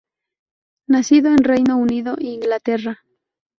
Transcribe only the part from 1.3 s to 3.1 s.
Reino Unido, Inglaterra.